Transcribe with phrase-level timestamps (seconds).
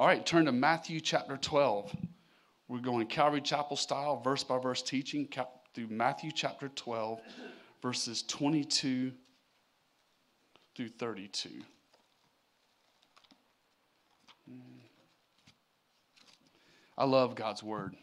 [0.00, 1.94] All right, turn to Matthew chapter 12.
[2.68, 5.28] We're going Calvary Chapel style, verse by verse teaching
[5.74, 7.20] through Matthew chapter 12,
[7.82, 9.12] verses 22
[10.74, 11.50] through 32.
[14.50, 14.60] Mm.
[16.96, 17.94] I love God's word.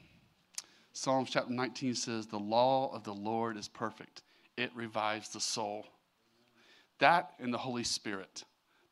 [0.93, 4.21] Psalms chapter 19 says, The law of the Lord is perfect,
[4.55, 5.88] it revives the soul.
[7.00, 8.43] That and the Holy Spirit.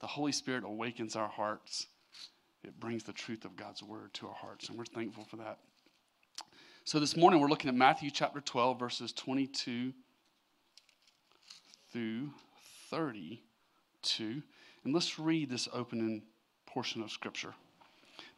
[0.01, 1.85] The Holy Spirit awakens our hearts.
[2.66, 5.59] It brings the truth of God's word to our hearts, and we're thankful for that.
[6.84, 9.94] So this morning we're looking at Matthew chapter 12, verses 22
[11.94, 12.31] through
[12.89, 14.41] 32.
[14.84, 16.23] And let's read this opening
[16.66, 17.53] portion of Scripture.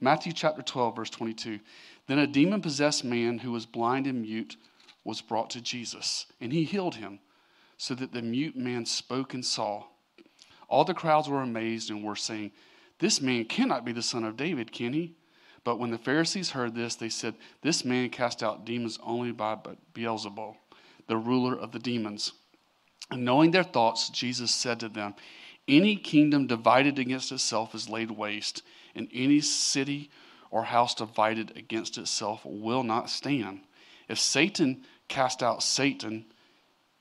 [0.01, 1.61] Matthew chapter 12, verse 22.
[2.07, 4.57] Then a demon possessed man who was blind and mute
[5.05, 7.19] was brought to Jesus, and he healed him,
[7.77, 9.85] so that the mute man spoke and saw.
[10.67, 12.51] All the crowds were amazed and were saying,
[12.99, 15.15] This man cannot be the son of David, can he?
[15.63, 19.57] But when the Pharisees heard this, they said, This man cast out demons only by
[19.93, 20.55] Beelzebul,
[21.07, 22.31] the ruler of the demons.
[23.11, 25.15] And knowing their thoughts, Jesus said to them,
[25.67, 28.63] Any kingdom divided against itself is laid waste
[28.97, 30.09] and any city
[30.49, 33.61] or house divided against itself will not stand.
[34.09, 36.25] If Satan cast out Satan,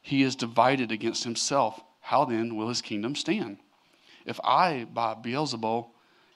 [0.02, 1.80] he is divided against himself.
[2.00, 3.58] How then will his kingdom stand?
[4.26, 5.86] If I, by Beelzebul,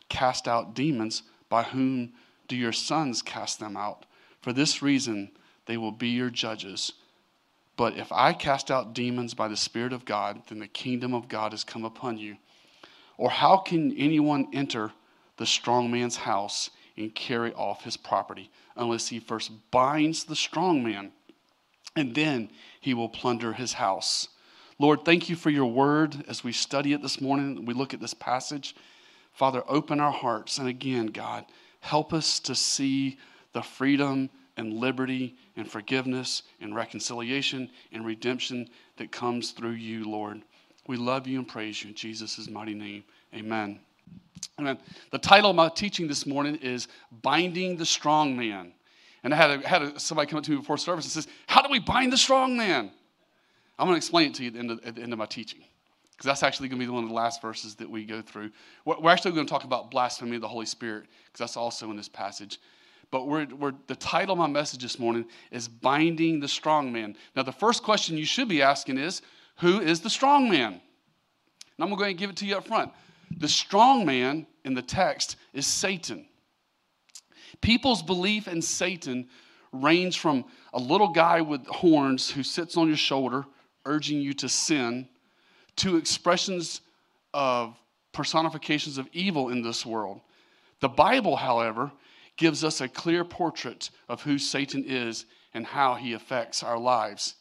[0.09, 2.13] cast out demons, by whom
[2.49, 4.07] do your sons cast them out?
[4.41, 5.33] For this reason,
[5.67, 6.93] they will be your judges.
[7.77, 11.29] But if I cast out demons by the Spirit of God, then the kingdom of
[11.29, 12.37] God has come upon you.
[13.19, 14.93] Or how can anyone enter
[15.37, 20.85] the strong man's house and carry off his property unless he first binds the strong
[20.85, 21.13] man,
[21.97, 24.29] and then he will plunder his house.
[24.81, 27.67] Lord, thank you for your word as we study it this morning.
[27.67, 28.75] We look at this passage.
[29.35, 30.57] Father, open our hearts.
[30.57, 31.45] And again, God,
[31.81, 33.19] help us to see
[33.53, 40.41] the freedom and liberty and forgiveness and reconciliation and redemption that comes through you, Lord.
[40.87, 43.05] We love you and praise you in Jesus' mighty name.
[43.35, 43.81] Amen.
[44.59, 44.79] Amen.
[45.11, 46.89] The title of my teaching this morning is
[47.21, 48.73] Binding the Strong Man.
[49.25, 51.29] And I had, a, had a, somebody come up to me before service and says,
[51.47, 52.93] How do we bind the strong man?
[53.81, 55.25] I'm going to explain it to you at the end of, the end of my
[55.25, 55.63] teaching.
[56.11, 58.51] Because that's actually going to be one of the last verses that we go through.
[58.85, 61.97] We're actually going to talk about blasphemy of the Holy Spirit, because that's also in
[61.97, 62.61] this passage.
[63.11, 67.17] But we're, we're, the title of my message this morning is Binding the Strong Man.
[67.35, 69.23] Now, the first question you should be asking is,
[69.61, 70.75] Who is the strong man?
[70.75, 70.81] And
[71.79, 72.93] I'm going to go ahead and give it to you up front.
[73.39, 76.27] The strong man in the text is Satan.
[77.63, 79.27] People's belief in Satan
[79.73, 83.47] range from a little guy with horns who sits on your shoulder
[83.85, 85.09] urging you to sin
[85.77, 86.83] to expressions
[87.33, 87.77] of
[88.13, 90.21] personifications of evil in this world.
[90.81, 91.93] The Bible, however,
[92.37, 97.37] gives us a clear portrait of who Satan is and how he affects our lives.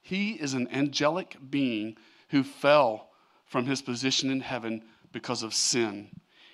[0.00, 1.96] He is an angelic being
[2.28, 3.08] who fell
[3.46, 4.82] from his position in heaven
[5.12, 6.08] because of sin.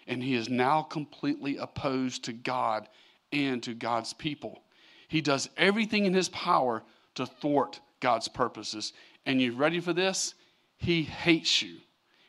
[0.07, 2.89] And he is now completely opposed to God
[3.33, 4.63] and to God's people.
[5.09, 6.83] He does everything in his power
[7.15, 8.93] to thwart God's purposes.
[9.29, 10.35] And you're ready for this?
[10.79, 11.77] He hates you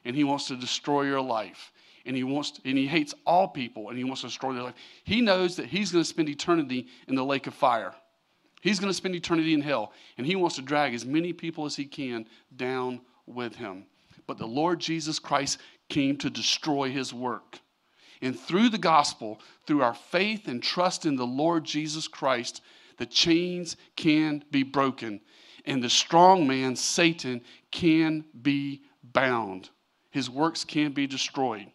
[0.03, 1.71] and he wants to destroy your life.
[2.05, 4.63] And he wants to, and he hates all people and he wants to destroy their
[4.63, 4.75] life.
[5.05, 7.93] He knows that he's going to spend eternity in the lake of fire.
[8.61, 11.65] He's going to spend eternity in hell and he wants to drag as many people
[11.65, 13.85] as he can down with him.
[14.27, 17.59] But the Lord Jesus Christ came to destroy his work.
[18.21, 22.61] And through the gospel, through our faith and trust in the Lord Jesus Christ,
[22.97, 25.21] the chains can be broken
[25.65, 29.69] and the strong man, Satan, can be bound.
[30.11, 31.67] His works can be destroyed.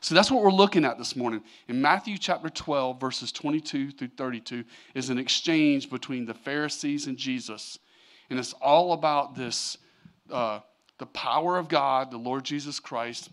[0.00, 1.42] So that's what we're looking at this morning.
[1.68, 4.64] In Matthew chapter 12, verses 22 through 32,
[4.94, 7.78] is an exchange between the Pharisees and Jesus.
[8.30, 9.78] And it's all about this
[10.30, 10.60] uh,
[10.98, 13.28] the power of God, the Lord Jesus Christ,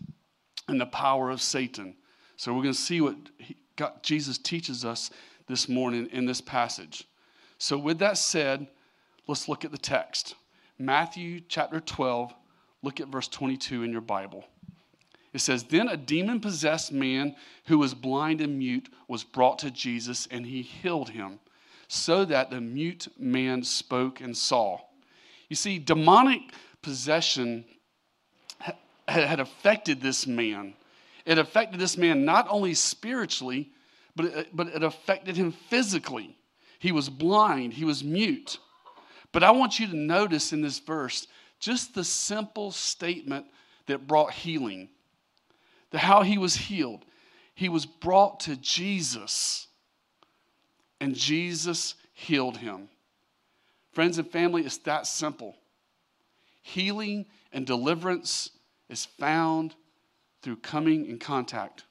[0.68, 1.96] and the power of Satan.
[2.36, 5.10] So we're going to see what he, God, Jesus teaches us
[5.46, 7.04] this morning in this passage.
[7.58, 8.66] So, with that said,
[9.26, 10.34] let's look at the text.
[10.78, 12.34] Matthew chapter 12,
[12.82, 14.44] look at verse 22 in your Bible.
[15.32, 17.34] It says, Then a demon possessed man
[17.66, 21.40] who was blind and mute was brought to Jesus, and he healed him,
[21.88, 24.78] so that the mute man spoke and saw.
[25.48, 26.40] You see, demonic
[26.82, 27.64] possession
[29.06, 30.74] had affected this man.
[31.26, 33.70] It affected this man not only spiritually,
[34.16, 36.36] but it, but it affected him physically.
[36.78, 38.58] He was blind, he was mute.
[39.34, 41.26] But I want you to notice in this verse
[41.58, 43.46] just the simple statement
[43.86, 44.90] that brought healing,
[45.90, 47.04] the how he was healed.
[47.56, 49.66] He was brought to Jesus,
[51.00, 52.88] and Jesus healed him.
[53.90, 55.56] Friends and family, it's that simple.
[56.62, 58.50] Healing and deliverance
[58.88, 59.74] is found
[60.42, 61.82] through coming in contact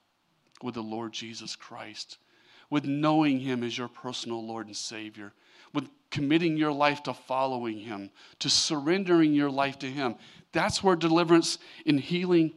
[0.62, 2.20] with the Lord Jesus Christ,
[2.70, 5.34] with knowing Him as your personal Lord and Savior,
[6.14, 10.16] committing your life to following Him, to surrendering your life to Him.
[10.52, 11.58] That's where deliverance
[11.88, 12.54] and healing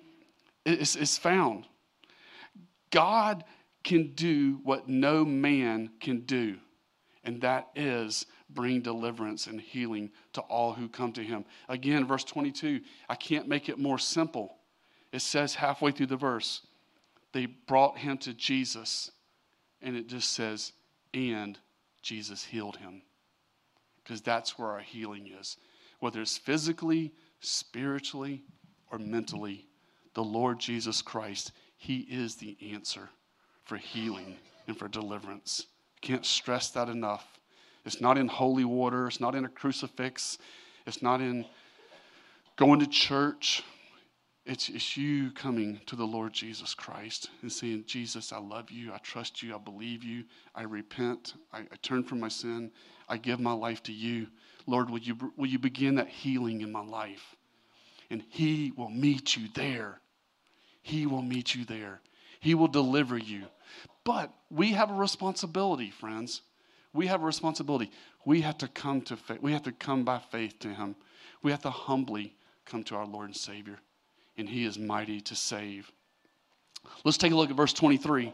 [0.67, 1.65] is, is found.
[2.91, 3.45] God
[3.83, 6.57] can do what no man can do,
[7.25, 11.45] and that is bring deliverance and healing to all who come to him.
[11.69, 14.57] Again, verse 22, I can't make it more simple.
[15.13, 16.63] It says halfway through the verse,
[17.33, 19.11] they brought him to Jesus,
[19.81, 20.73] and it just says,
[21.13, 21.59] and
[22.03, 23.03] Jesus healed him.
[24.07, 25.57] Because that's where our healing is.
[25.99, 28.45] Whether it's physically, spiritually,
[28.93, 29.67] or mentally,
[30.15, 33.09] the Lord Jesus Christ, He is the answer
[33.65, 34.37] for healing
[34.69, 35.67] and for deliverance.
[36.03, 37.41] Can't stress that enough.
[37.85, 40.39] It's not in holy water, it's not in a crucifix,
[40.87, 41.45] it's not in
[42.55, 43.65] going to church.
[44.47, 48.93] It's, it's you coming to the Lord Jesus Christ and saying, Jesus, I love you.
[48.93, 49.55] I trust you.
[49.55, 50.25] I believe you.
[50.55, 51.35] I repent.
[51.53, 52.71] I, I turn from my sin.
[53.09, 54.29] I give my life to you.
[54.67, 57.35] Lord, will you, will you begin that healing in my life?
[58.11, 60.01] And He will meet you there.
[60.83, 62.01] He will meet you there.
[62.39, 63.47] He will deliver you.
[64.05, 66.43] But we have a responsibility, friends
[66.97, 67.91] we have a responsibility.
[68.25, 69.41] We have to come to faith.
[69.41, 70.97] We have to come by faith to Him.
[71.43, 72.35] We have to humbly
[72.65, 73.79] come to our Lord and Savior,
[74.39, 75.91] and He is mighty to save.
[77.05, 78.33] Let's take a look at verse 23.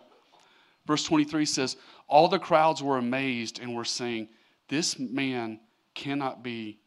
[0.87, 1.77] Verse 23 says,
[2.09, 4.29] All the crowds were amazed and were saying,
[4.69, 5.61] This man
[5.95, 6.79] cannot be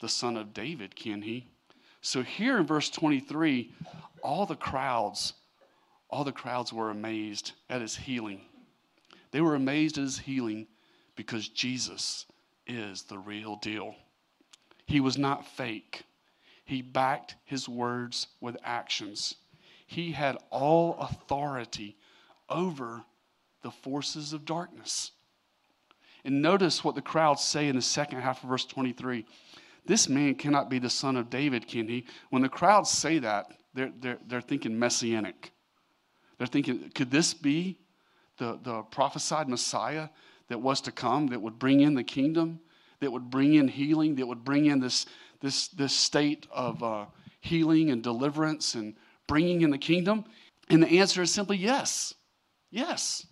[0.00, 1.46] the son of David, can he?
[2.00, 3.72] So here in verse 23,
[4.22, 5.34] all the crowds,
[6.10, 8.42] all the crowds were amazed at his healing.
[9.30, 10.66] They were amazed at his healing
[11.16, 12.26] because Jesus
[12.66, 13.94] is the real deal.
[14.86, 16.02] He was not fake,
[16.64, 19.34] he backed his words with actions.
[19.86, 21.96] He had all authority
[22.48, 23.04] over
[23.62, 25.12] the forces of darkness.
[26.24, 29.26] And notice what the crowds say in the second half of verse 23.
[29.86, 32.06] This man cannot be the son of David, can he?
[32.30, 35.52] When the crowds say that, they're, they're, they're thinking messianic.
[36.38, 37.78] They're thinking, could this be
[38.38, 40.08] the, the prophesied Messiah
[40.48, 42.60] that was to come, that would bring in the kingdom,
[43.00, 45.06] that would bring in healing, that would bring in this,
[45.40, 47.06] this, this state of uh,
[47.40, 48.94] healing and deliverance and
[49.26, 50.24] bringing in the kingdom?
[50.68, 52.14] And the answer is simply yes.
[52.70, 53.26] Yes.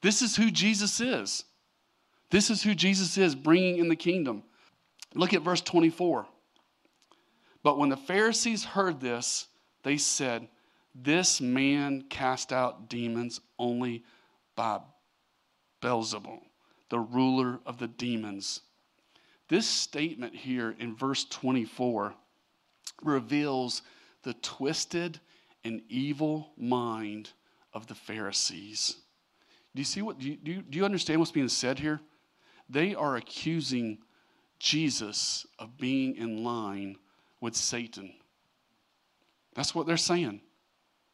[0.00, 1.44] This is who Jesus is.
[2.30, 4.42] This is who Jesus is, bringing in the kingdom.
[5.14, 6.26] Look at verse 24.
[7.62, 9.46] But when the Pharisees heard this,
[9.82, 10.48] they said,
[10.94, 14.04] This man cast out demons only
[14.54, 14.80] by
[15.82, 16.40] Beelzebul,
[16.90, 18.60] the ruler of the demons.
[19.48, 22.14] This statement here in verse 24
[23.02, 23.82] reveals
[24.22, 25.20] the twisted
[25.64, 27.30] and evil mind
[27.72, 28.96] of the Pharisees.
[29.74, 32.00] Do you see what, do you, do you understand what's being said here?
[32.68, 33.98] They are accusing
[34.58, 36.96] Jesus of being in line
[37.40, 38.14] with Satan.
[39.54, 40.40] That's what they're saying.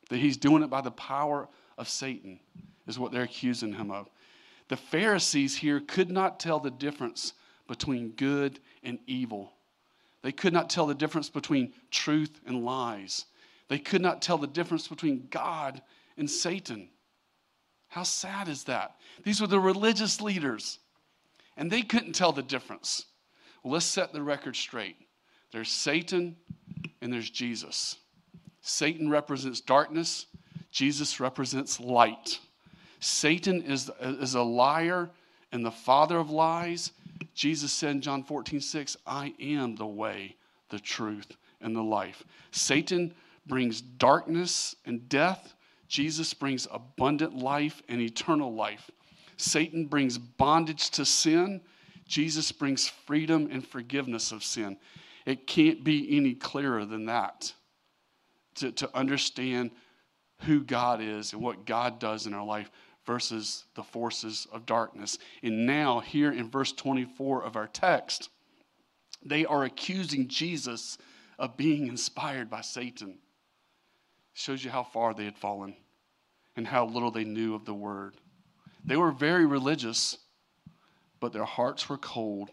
[0.08, 2.40] That he's doing it by the power of Satan,
[2.87, 4.08] is what they're accusing him of.
[4.69, 7.34] The Pharisees here could not tell the difference
[7.72, 9.50] between good and evil.
[10.20, 13.24] They could not tell the difference between truth and lies.
[13.69, 15.81] They could not tell the difference between God
[16.19, 16.91] and Satan.
[17.88, 18.96] How sad is that?
[19.24, 20.81] These were the religious leaders,
[21.56, 23.06] and they couldn't tell the difference.
[23.62, 24.96] Well, let's set the record straight
[25.50, 26.36] there's Satan
[27.00, 27.96] and there's Jesus.
[28.60, 30.26] Satan represents darkness,
[30.70, 32.38] Jesus represents light.
[33.00, 35.10] Satan is, is a liar
[35.52, 36.93] and the father of lies.
[37.34, 40.36] Jesus said in John 14, 6, I am the way,
[40.69, 42.24] the truth, and the life.
[42.51, 43.15] Satan
[43.46, 45.55] brings darkness and death.
[45.89, 48.91] Jesus brings abundant life and eternal life.
[49.36, 51.60] Satan brings bondage to sin.
[52.06, 54.77] Jesus brings freedom and forgiveness of sin.
[55.24, 57.53] It can't be any clearer than that
[58.56, 59.70] to, to understand
[60.41, 62.70] who God is and what God does in our life
[63.06, 65.19] versus the forces of darkness.
[65.43, 68.31] And now, here in verse 24 of our text,
[69.25, 70.99] they are accusing Jesus
[71.39, 73.19] of being inspired by Satan.
[74.35, 75.75] Shows you how far they had fallen
[76.56, 78.17] and how little they knew of the word.
[78.85, 80.19] They were very religious,
[81.21, 82.51] but their hearts were cold,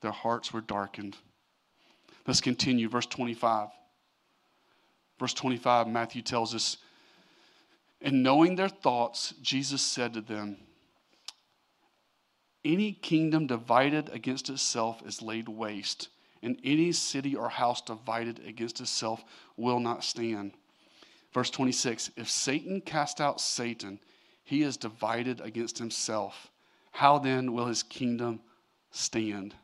[0.00, 1.16] their hearts were darkened.
[2.26, 3.68] Let's continue, verse 25.
[5.18, 6.78] Verse 25, Matthew tells us
[8.02, 10.56] And knowing their thoughts, Jesus said to them,
[12.64, 16.08] Any kingdom divided against itself is laid waste,
[16.42, 19.22] and any city or house divided against itself
[19.56, 20.52] will not stand.
[21.32, 24.00] Verse 26 If Satan cast out Satan,
[24.42, 26.50] he is divided against himself.
[26.92, 28.40] How then will his kingdom
[28.90, 29.54] stand?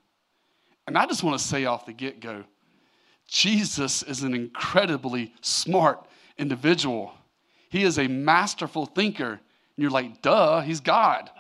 [0.87, 2.45] And I just want to say off the get go
[3.26, 6.07] Jesus is an incredibly smart
[6.38, 7.12] individual.
[7.76, 9.33] He is a masterful thinker.
[9.33, 9.38] And
[9.76, 11.30] you're like, duh, he's God.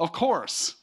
[0.00, 0.74] Of course.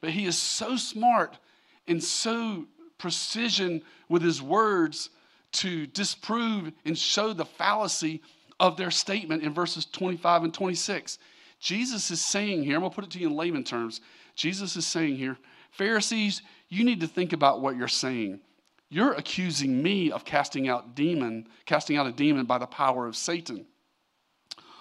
[0.00, 1.38] But he is so smart
[1.86, 2.66] and so
[2.98, 5.10] precision with his words
[5.52, 8.20] to disprove and show the fallacy
[8.58, 11.18] of their statement in verses 25 and 26.
[11.60, 14.00] Jesus is saying here, I'm going to put it to you in layman terms.
[14.34, 15.38] Jesus is saying here,
[15.70, 18.40] Pharisees, you need to think about what you're saying.
[18.88, 23.14] You're accusing me of casting out demon, casting out a demon by the power of
[23.16, 23.66] Satan.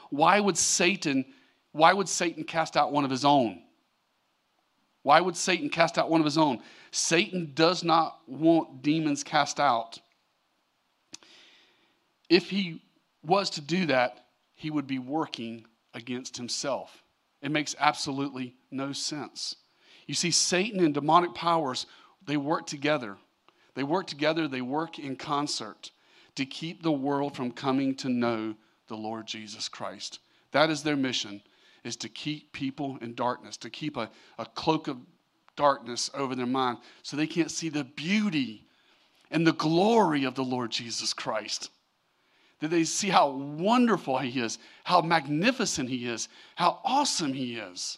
[0.09, 1.25] Why would Satan,
[1.71, 3.61] why would Satan cast out one of his own?
[5.03, 6.61] Why would Satan cast out one of his own?
[6.91, 9.99] Satan does not want demons cast out.
[12.29, 12.81] If he
[13.23, 17.03] was to do that, he would be working against himself.
[17.41, 19.55] It makes absolutely no sense.
[20.07, 21.85] You see, Satan and demonic powers,
[22.25, 23.17] they work together.
[23.75, 25.91] They work together, they work in concert
[26.35, 28.55] to keep the world from coming to know
[28.87, 30.19] the Lord Jesus Christ.
[30.51, 31.41] That is their mission,
[31.83, 34.97] is to keep people in darkness, to keep a, a cloak of
[35.55, 38.65] darkness over their mind so they can't see the beauty
[39.31, 41.69] and the glory of the Lord Jesus Christ.
[42.59, 47.97] That they see how wonderful he is, how magnificent he is, how awesome he is.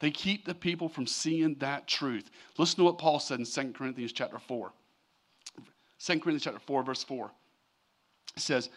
[0.00, 2.30] They keep the people from seeing that truth.
[2.56, 4.72] Listen to what Paul said in 2 Corinthians chapter 4.
[6.00, 7.30] 2 Corinthians chapter 4, verse 4.
[8.36, 8.70] It says,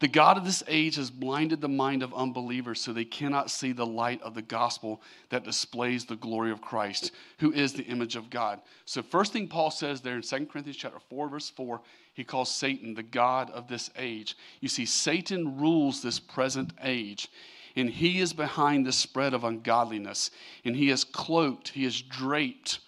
[0.00, 3.72] The God of this age has blinded the mind of unbelievers so they cannot see
[3.72, 8.16] the light of the gospel that displays the glory of Christ, who is the image
[8.16, 8.60] of God.
[8.86, 11.82] So, first thing Paul says there in 2 Corinthians chapter 4, verse 4,
[12.14, 14.36] he calls Satan the God of this age.
[14.60, 17.28] You see, Satan rules this present age
[17.76, 20.30] and he is behind the spread of ungodliness,
[20.64, 22.80] and he has cloaked, he has draped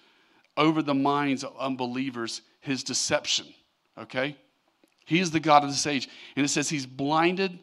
[0.56, 3.46] over the minds of unbelievers his deception.
[3.96, 4.36] Okay?
[5.04, 6.08] He is the God of this age.
[6.36, 7.58] And it says he's blinded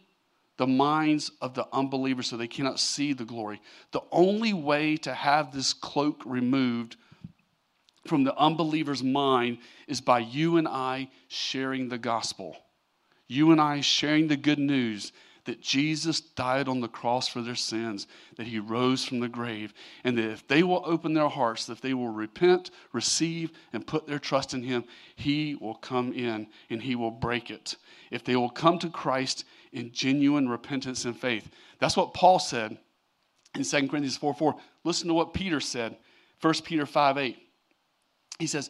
[0.57, 3.61] the minds of the unbelievers so they cannot see the glory.
[3.91, 6.97] The only way to have this cloak removed
[8.05, 12.57] from the unbeliever's mind is by you and I sharing the gospel.
[13.27, 15.13] You and I sharing the good news
[15.45, 19.73] that Jesus died on the cross for their sins, that he rose from the grave,
[20.03, 23.85] and that if they will open their hearts, that if they will repent, receive, and
[23.85, 24.83] put their trust in him,
[25.15, 27.75] he will come in and he will break it.
[28.11, 31.49] If they will come to Christ in genuine repentance and faith.
[31.79, 32.77] That's what Paul said
[33.55, 34.55] in 2 Corinthians 4 4.
[34.83, 35.97] Listen to what Peter said,
[36.41, 37.37] 1 Peter 5 8.
[38.39, 38.69] He says,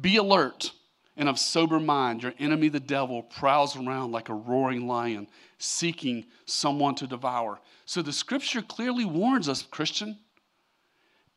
[0.00, 0.72] Be alert
[1.16, 2.22] and of sober mind.
[2.22, 7.60] Your enemy, the devil, prowls around like a roaring lion, seeking someone to devour.
[7.84, 10.18] So the scripture clearly warns us, Christian,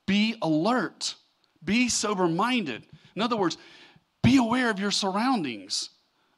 [0.06, 1.16] be alert,
[1.64, 2.86] be sober minded.
[3.16, 3.58] In other words,
[4.24, 5.90] be aware of your surroundings,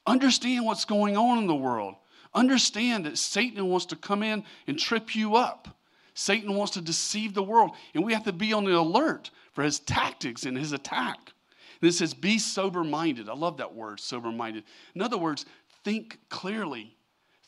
[0.06, 1.96] understand what's going on in the world.
[2.34, 5.78] Understand that Satan wants to come in and trip you up.
[6.14, 9.64] Satan wants to deceive the world, and we have to be on the alert for
[9.64, 11.34] his tactics and his attack.
[11.82, 13.28] It says, be sober minded.
[13.28, 14.64] I love that word, sober minded.
[14.94, 15.46] In other words,
[15.84, 16.96] think clearly.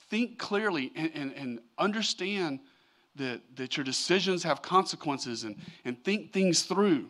[0.10, 2.60] Think clearly and, and, and understand
[3.16, 7.10] that, that your decisions have consequences and, and think things through.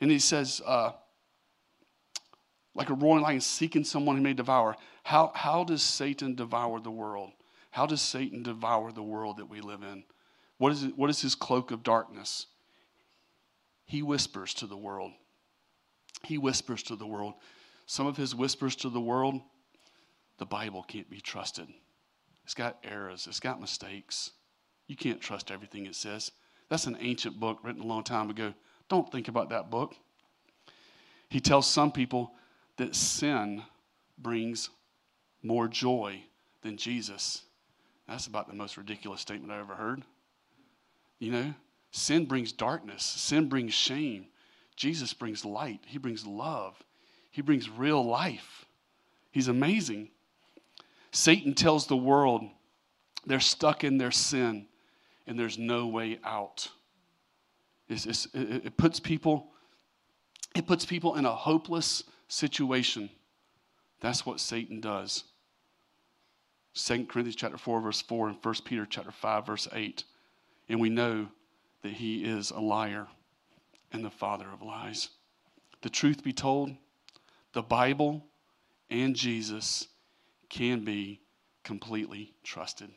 [0.00, 0.92] And he says, uh,
[2.74, 4.76] like a roaring lion seeking someone he may devour.
[5.02, 7.32] How, how does Satan devour the world?
[7.70, 10.04] How does Satan devour the world that we live in?
[10.58, 12.46] What is, it, what is his cloak of darkness?
[13.84, 15.12] He whispers to the world.
[16.26, 17.34] He whispers to the world.
[17.86, 19.40] Some of his whispers to the world,
[20.38, 21.68] the Bible can't be trusted.
[22.44, 24.32] It's got errors, it's got mistakes.
[24.88, 26.32] You can't trust everything it says.
[26.68, 28.54] That's an ancient book written a long time ago.
[28.88, 29.94] Don't think about that book.
[31.28, 32.32] He tells some people
[32.76, 33.62] that sin
[34.18, 34.70] brings
[35.42, 36.22] more joy
[36.62, 37.42] than Jesus.
[38.08, 40.02] That's about the most ridiculous statement I ever heard.
[41.18, 41.54] You know,
[41.90, 44.26] sin brings darkness, sin brings shame,
[44.76, 46.76] Jesus brings light, He brings love,
[47.30, 48.66] He brings real life.
[49.30, 50.08] He's amazing.
[51.10, 52.42] Satan tells the world
[53.26, 54.66] they're stuck in their sin
[55.26, 56.68] and there's no way out.
[57.88, 59.48] It's, it's, it, puts people
[60.54, 63.10] it puts people in a hopeless situation.
[64.00, 65.24] That's what Satan does.
[66.74, 70.04] 2 Corinthians chapter 4, verse 4, and 1 Peter chapter 5, verse 8.
[70.70, 71.28] And we know
[71.82, 73.06] that he is a liar
[73.96, 75.08] and the father of lies.
[75.82, 76.70] The truth be told,
[77.52, 78.24] the Bible
[78.90, 79.88] and Jesus
[80.48, 81.20] can be
[81.64, 82.90] completely trusted.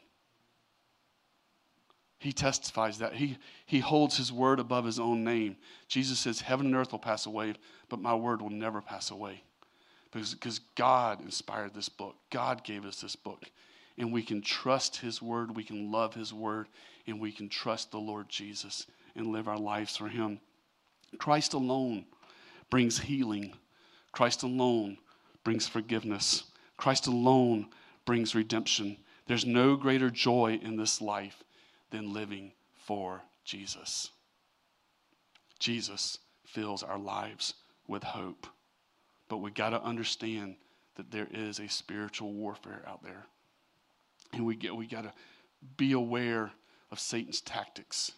[2.19, 3.13] He testifies that.
[3.13, 5.55] He, he holds his word above his own name.
[5.87, 7.53] Jesus says, Heaven and earth will pass away,
[7.87, 9.41] but my word will never pass away.
[10.11, 13.45] Because, because God inspired this book, God gave us this book.
[13.97, 16.67] And we can trust his word, we can love his word,
[17.07, 20.39] and we can trust the Lord Jesus and live our lives for him.
[21.17, 22.05] Christ alone
[22.69, 23.53] brings healing,
[24.11, 24.97] Christ alone
[25.43, 26.43] brings forgiveness,
[26.77, 27.67] Christ alone
[28.05, 28.97] brings redemption.
[29.27, 31.43] There's no greater joy in this life
[31.91, 34.09] than living for Jesus.
[35.59, 37.53] Jesus fills our lives
[37.87, 38.47] with hope.
[39.27, 40.55] But we got to understand
[40.95, 43.25] that there is a spiritual warfare out there.
[44.33, 45.13] And we we got to
[45.77, 46.51] be aware
[46.91, 48.11] of Satan's tactics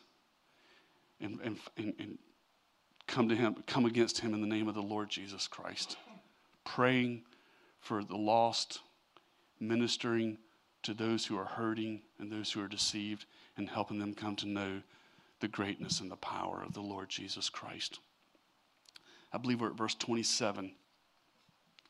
[1.20, 2.18] and, and, and, and
[3.12, 5.98] come to him, come against him in the name of the Lord Jesus Christ.
[6.64, 7.24] Praying
[7.80, 8.80] for the lost,
[9.60, 10.38] ministering
[10.84, 13.26] to those who are hurting and those who are deceived,
[13.58, 14.82] and helping them come to know
[15.42, 18.00] the greatness and the power of the Lord Jesus Christ.
[19.34, 20.72] I believe we're at verse 27.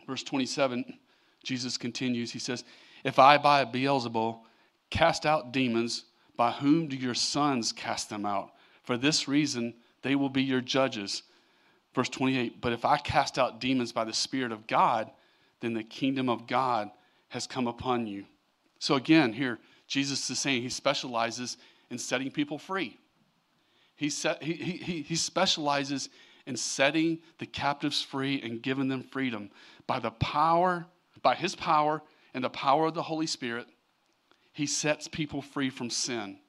[0.08, 0.98] Verse 27,
[1.44, 2.32] Jesus continues.
[2.32, 2.64] He says,
[3.04, 4.40] If I by Beelzebul
[4.90, 8.52] cast out demons, by whom do your sons cast them out?
[8.84, 11.24] For this reason, they will be your judges.
[11.94, 15.12] Verse 28, But if I cast out demons by the Spirit of God,
[15.60, 16.90] then the kingdom of God
[17.30, 18.26] has come upon you.
[18.80, 21.58] So again, here, Jesus is saying he specializes
[21.90, 22.98] in setting people free.
[23.96, 26.10] He, set, he, he, he specializes
[26.48, 29.52] in setting the captives free and giving them freedom
[29.86, 30.86] by the power,
[31.22, 32.02] by his power
[32.34, 33.68] and the power of the Holy Spirit.
[34.54, 36.40] He sets people free from sin.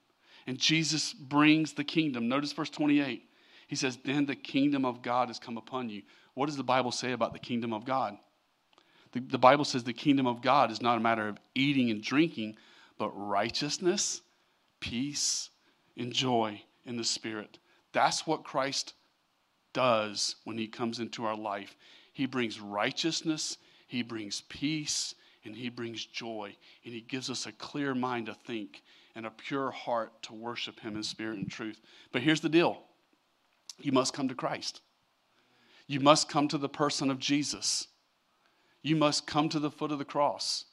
[0.46, 2.28] And Jesus brings the kingdom.
[2.28, 3.28] Notice verse 28.
[3.68, 6.02] He says, Then the kingdom of God has come upon you.
[6.34, 8.16] What does the Bible say about the kingdom of God?
[9.12, 12.02] The, the Bible says the kingdom of God is not a matter of eating and
[12.02, 12.56] drinking,
[12.98, 14.22] but righteousness,
[14.80, 15.50] peace,
[15.96, 17.58] and joy in the Spirit.
[17.92, 18.94] That's what Christ
[19.72, 21.76] does when he comes into our life.
[22.12, 26.56] He brings righteousness, he brings peace, and he brings joy.
[26.84, 28.82] And he gives us a clear mind to think
[29.14, 31.80] and a pure heart to worship him in spirit and truth.
[32.12, 32.82] But here's the deal
[33.84, 34.80] you must come to Christ.
[35.86, 37.88] You must come to the person of Jesus.
[38.82, 40.64] You must come to the foot of the cross.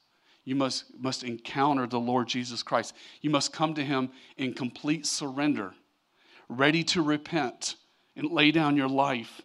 [0.46, 2.96] You must, must encounter the Lord Jesus Christ.
[3.22, 5.74] You must come to him in complete surrender,
[6.48, 7.76] ready to repent
[8.16, 9.42] and lay down your life,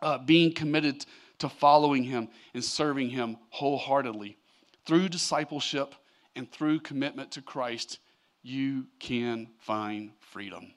[0.00, 1.04] uh, being committed
[1.40, 4.38] to following him and serving him wholeheartedly.
[4.86, 5.94] Through discipleship
[6.34, 7.98] and through commitment to Christ,
[8.42, 10.72] you can find freedom.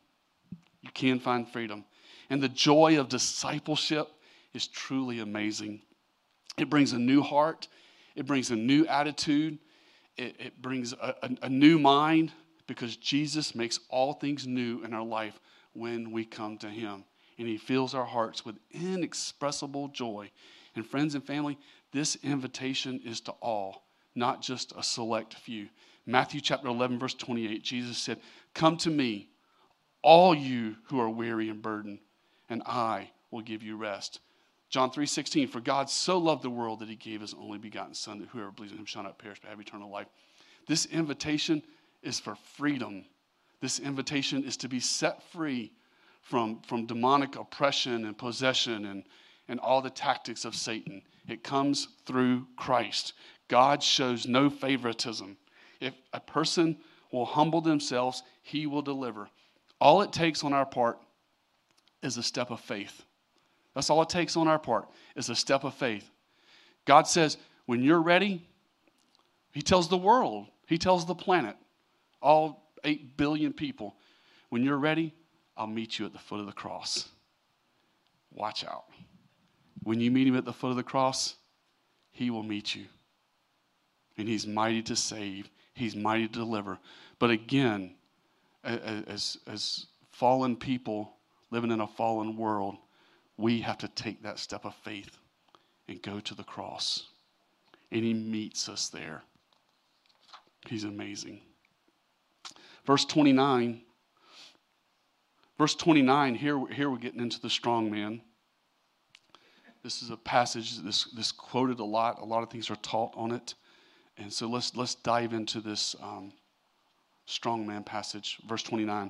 [0.82, 1.86] You can find freedom.
[2.30, 4.10] And the joy of discipleship
[4.54, 5.82] is truly amazing.
[6.58, 7.68] It brings a new heart,
[8.16, 9.60] it brings a new attitude,
[10.18, 12.32] it, it brings a, a, a new mind
[12.68, 15.40] because Jesus makes all things new in our life
[15.74, 17.04] when we come to Him.
[17.38, 20.32] And He fills our hearts with inexpressible joy.
[20.76, 21.58] And, friends and family,
[21.92, 23.84] this invitation is to all,
[24.16, 25.68] not just a select few.
[26.06, 28.20] Matthew chapter 11, verse 28, Jesus said,
[28.54, 29.30] Come to me,
[30.02, 32.00] all you who are weary and burdened,
[32.49, 34.19] and I will give you rest.
[34.69, 38.19] John 3:16 For God so loved the world that he gave his only begotten son
[38.19, 40.08] that whoever believes in him shall not perish but have eternal life.
[40.67, 41.63] This invitation
[42.01, 43.05] is for freedom.
[43.62, 45.71] This invitation is to be set free
[46.21, 49.03] from, from demonic oppression and possession and,
[49.47, 51.01] and all the tactics of Satan.
[51.27, 53.13] It comes through Christ.
[53.47, 55.38] God shows no favoritism.
[55.79, 56.77] If a person
[57.12, 59.29] will humble themselves, he will deliver.
[59.79, 60.99] All it takes on our part
[62.01, 63.03] is a step of faith.
[63.73, 66.10] That's all it takes on our part is a step of faith.
[66.86, 68.47] God says, when you're ready,
[69.51, 71.55] He tells the world, He tells the planet,
[72.21, 73.95] all 8 billion people,
[74.49, 75.13] when you're ready,
[75.58, 77.10] I'll meet you at the foot of the cross.
[78.31, 78.86] Watch out.
[79.84, 81.36] When you meet Him at the foot of the cross,
[82.12, 82.86] He will meet you.
[84.17, 86.79] And He's mighty to save, He's mighty to deliver.
[87.19, 87.95] But again,
[88.63, 91.15] as, as fallen people
[91.56, 92.76] living in a fallen world,
[93.38, 95.18] we have to take that step of faith
[95.88, 97.08] and go to the cross.
[97.94, 99.24] And he meets us there.
[100.68, 101.39] He's amazing.
[102.86, 103.82] Verse 29.
[105.58, 108.22] Verse 29, here, here we're getting into the strong man.
[109.82, 112.20] This is a passage this, this quoted a lot.
[112.20, 113.54] A lot of things are taught on it.
[114.18, 116.34] And so let's, let's dive into this um,
[117.26, 119.10] strong man passage, verse 29.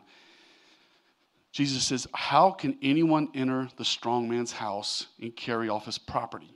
[1.55, 6.53] Jesus says, How can anyone enter the strong man's house and carry off his property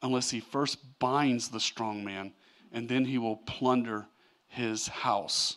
[0.00, 2.32] unless he first binds the strong man
[2.70, 4.06] and then he will plunder
[4.46, 5.56] his house?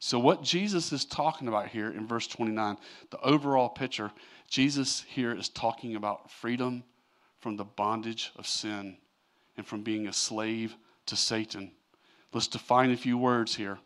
[0.00, 2.78] So, what Jesus is talking about here in verse 29,
[3.10, 4.10] the overall picture,
[4.50, 6.82] Jesus here is talking about freedom
[7.38, 8.96] from the bondage of sin
[9.56, 10.74] and from being a slave
[11.06, 11.70] to Satan.
[12.32, 13.78] Let's define a few words here.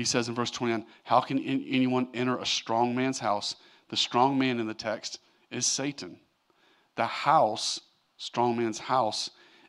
[0.00, 3.56] He says in verse 29 How can anyone enter a strong man's house?
[3.90, 5.18] The strong man in the text
[5.50, 6.18] is Satan.
[6.96, 7.80] The house,
[8.16, 9.28] strong man's house,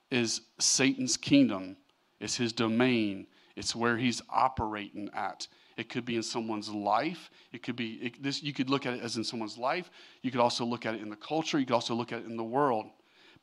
[0.10, 1.76] is Satan's kingdom,
[2.22, 5.50] it's his domain, it's where he's operating at.
[5.76, 7.30] It could be in someone's life.
[7.52, 8.42] It could be it, this.
[8.42, 9.92] You could look at it as in someone's life.
[10.22, 11.60] You could also look at it in the culture.
[11.60, 12.86] You could also look at it in the world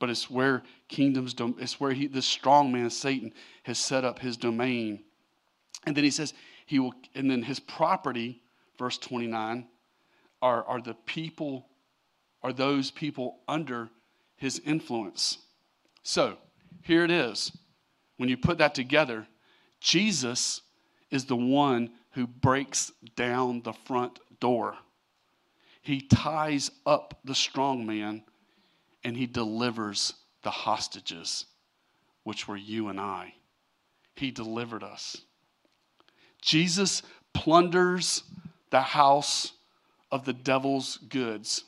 [0.00, 3.32] but it's where kingdoms, it's where he, this strong man, Satan,
[3.64, 5.00] has set up his domain.
[5.86, 6.34] And then he says,
[6.68, 8.42] he will, and then his property,
[8.78, 9.66] verse 29,
[10.42, 11.66] are, are the people,
[12.42, 13.88] are those people under
[14.36, 15.38] his influence.
[16.02, 16.36] So
[16.82, 17.56] here it is.
[18.18, 19.26] When you put that together,
[19.80, 20.60] Jesus
[21.10, 24.76] is the one who breaks down the front door.
[25.80, 28.24] He ties up the strong man
[29.02, 31.46] and he delivers the hostages,
[32.24, 33.32] which were you and I.
[34.16, 35.22] He delivered us.
[36.42, 38.22] Jesus plunders
[38.70, 39.52] the house
[40.10, 41.64] of the devil's goods.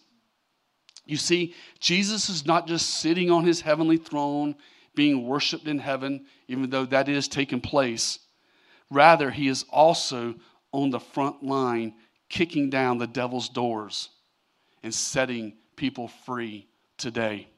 [1.06, 4.54] You see, Jesus is not just sitting on his heavenly throne
[4.94, 8.18] being worshiped in heaven, even though that is taking place.
[8.90, 10.34] Rather, he is also
[10.72, 11.94] on the front line,
[12.28, 14.10] kicking down the devil's doors
[14.82, 17.48] and setting people free today.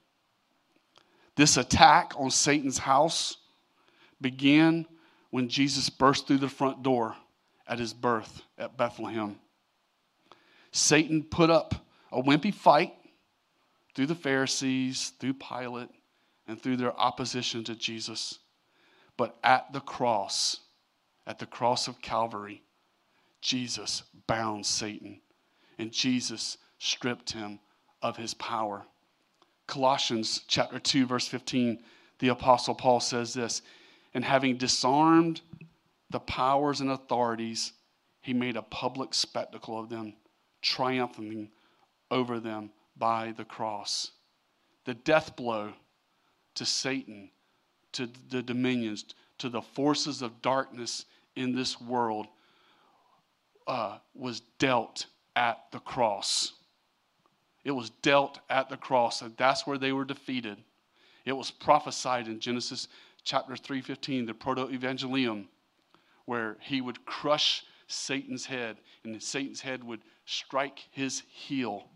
[1.37, 3.37] This attack on Satan's house
[4.21, 4.87] began
[5.33, 7.17] when Jesus burst through the front door
[7.67, 9.37] at his birth at Bethlehem.
[10.73, 11.75] Satan put up
[12.13, 12.93] a wimpy fight
[13.95, 15.89] through the Pharisees, through Pilate,
[16.47, 18.41] and through their opposition to Jesus.
[19.17, 20.61] But at the cross,
[21.27, 22.63] at the cross of Calvary,
[23.41, 25.23] Jesus bound Satan
[25.79, 27.59] and Jesus stripped him
[28.03, 28.85] of his power.
[29.67, 31.83] Colossians chapter 2 verse 15,
[32.19, 33.63] the apostle Paul says this,
[34.15, 35.41] and having disarmed
[36.11, 37.73] the powers and authorities,
[38.21, 40.15] he made a public spectacle of them,
[40.61, 41.51] triumphing
[42.11, 44.13] over them by the cross.
[44.85, 45.73] The death blow
[46.55, 47.31] to Satan,
[47.93, 49.05] to the dominions,
[49.39, 52.27] to the forces of darkness in this world
[53.67, 56.53] uh, was dealt at the cross.
[57.65, 60.59] It was dealt at the cross, and that's where they were defeated.
[61.25, 62.89] It was prophesied in Genesis
[63.25, 65.47] chapter 3:15, the proto-evangelium,
[66.25, 71.89] where he would crush Satan's head, and Satan's head would strike his heel.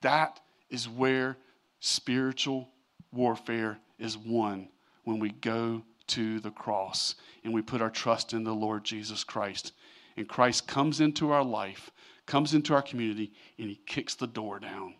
[0.00, 1.36] That is where
[1.80, 2.70] spiritual
[3.12, 4.68] warfare is won
[5.04, 9.24] when we go to the cross and we put our trust in the Lord Jesus
[9.24, 9.72] Christ.
[10.16, 11.90] And Christ comes into our life
[12.26, 14.94] comes into our community and he kicks the door down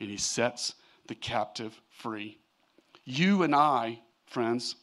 [0.00, 0.74] and he sets
[1.06, 2.38] the captive free.
[3.04, 4.76] You and I, friends,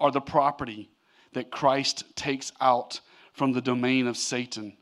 [0.00, 0.90] are the property
[1.32, 3.00] that Christ takes out
[3.32, 4.76] from the domain of Satan,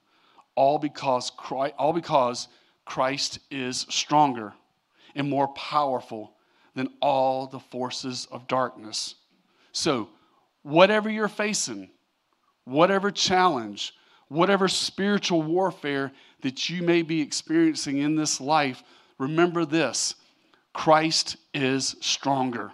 [0.55, 2.49] all because Christ, all because
[2.85, 4.55] Christ is stronger
[5.15, 6.33] and more powerful
[6.75, 9.17] than all the forces of darkness.
[9.73, 10.09] So,
[10.63, 11.91] whatever you're facing,
[12.65, 13.95] whatever challenge,
[14.29, 18.83] whatever spiritual warfare that you may be experiencing in this life,
[19.19, 20.15] remember this
[20.73, 22.71] Christ is stronger,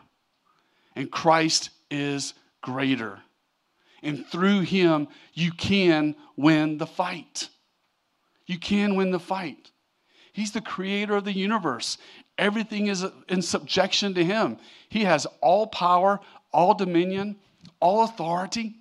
[0.94, 3.20] and Christ is greater.
[4.03, 7.49] And through him, you can win the fight.
[8.47, 9.70] You can win the fight.
[10.33, 11.97] He's the creator of the universe.
[12.37, 14.59] Everything is in subjection to him.
[14.88, 16.20] He has all power,
[16.53, 17.37] all dominion,
[17.81, 18.75] all authority.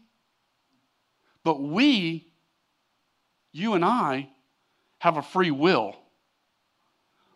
[1.44, 2.34] But we
[3.54, 4.30] you and I
[4.98, 5.96] have a free will.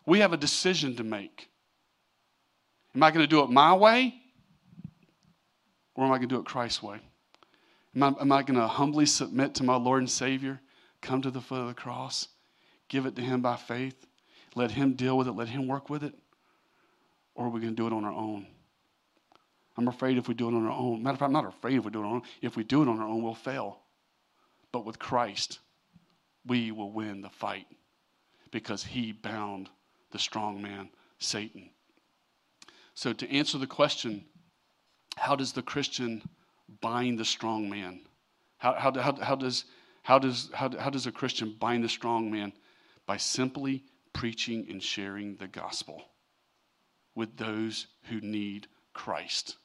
[0.04, 1.48] We have a decision to make.
[2.94, 4.14] Am I going to do it my way?
[5.98, 7.00] Or am I going to do it Christ's way?
[7.96, 10.60] Am I, am I going to humbly submit to my Lord and Savior,
[11.00, 12.28] come to the foot of the cross,
[12.86, 14.06] give it to Him by faith,
[14.54, 16.14] let Him deal with it, let Him work with it?
[17.34, 18.46] Or are we going to do it on our own?
[19.76, 21.76] I'm afraid if we do it on our own, matter of fact, I'm not afraid
[21.76, 22.22] if we do it on our own.
[22.42, 23.80] If we do it on our own, we'll fail.
[24.70, 25.58] But with Christ,
[26.46, 27.66] we will win the fight
[28.52, 29.68] because he bound
[30.12, 31.70] the strong man, Satan.
[32.94, 34.26] So, to answer the question,
[35.18, 36.22] how does the Christian
[36.80, 38.00] bind the strong man?
[38.58, 39.64] How, how, how, how, does,
[40.02, 42.52] how, does, how, how does a Christian bind the strong man?
[43.06, 46.02] By simply preaching and sharing the gospel
[47.14, 49.56] with those who need Christ.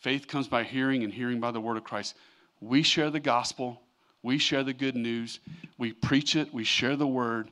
[0.00, 2.14] Faith comes by hearing, and hearing by the word of Christ.
[2.60, 3.82] We share the gospel,
[4.22, 5.40] we share the good news,
[5.78, 7.50] we preach it, we share the word,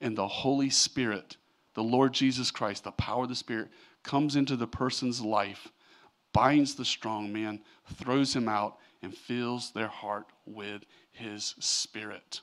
[0.00, 1.36] and the Holy Spirit,
[1.74, 3.68] the Lord Jesus Christ, the power of the Spirit,
[4.02, 5.68] comes into the person's life,
[6.32, 7.60] binds the strong man,
[7.94, 12.40] throws him out, and fills their heart with his spirit.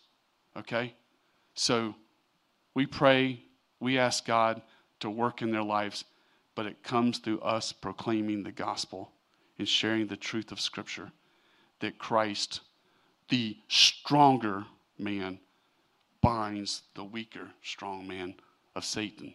[0.56, 0.94] Okay?
[1.54, 1.96] So
[2.74, 3.42] we pray,
[3.80, 4.62] we ask God
[5.00, 6.06] to work in their lives,
[6.56, 9.12] but it comes through us proclaiming the gospel
[9.60, 11.12] and sharing the truth of Scripture
[11.80, 12.62] that Christ,
[13.30, 14.66] the stronger
[14.98, 15.40] man,
[16.22, 18.36] binds the weaker, strong man
[18.76, 19.34] of Satan.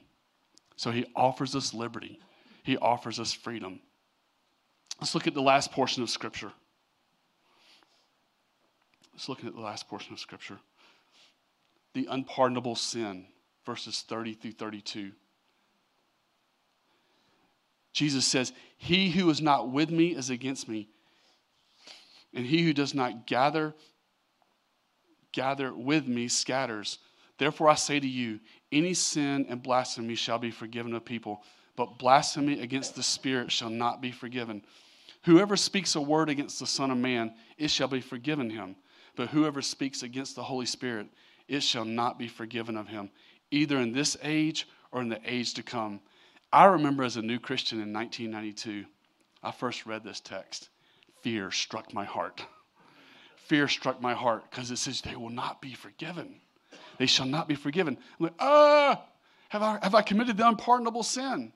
[0.76, 2.18] So he offers us liberty,
[2.64, 3.80] he offers us freedom.
[5.02, 6.52] Let's look at the last portion of Scripture.
[9.12, 10.60] Let's look at the last portion of Scripture
[11.92, 13.26] the unpardonable sin,
[13.66, 15.10] verses 30 through 32.
[17.92, 20.88] Jesus says, He who is not with me is against me,
[22.32, 23.74] and he who does not gather
[25.32, 27.00] gather with me scatters.
[27.38, 28.38] Therefore I say to you,
[28.70, 31.42] any sin and blasphemy shall be forgiven of people,
[31.74, 34.62] but blasphemy against the Spirit shall not be forgiven.
[35.24, 38.76] Whoever speaks a word against the Son of Man, it shall be forgiven him.
[39.14, 41.06] But whoever speaks against the Holy Spirit,
[41.48, 43.11] it shall not be forgiven of him,
[43.50, 46.00] either in this age or in the age to come.
[46.52, 48.87] I remember as a new Christian in 1992,
[49.42, 50.70] I first read this text.
[51.20, 52.44] Fear struck my heart.
[53.37, 56.40] Fear struck my heart because it says, They will not be forgiven.
[56.98, 57.96] They shall not be forgiven.
[58.18, 59.02] I'm like, ah,
[59.48, 61.52] have I, have I committed the unpardonable sin?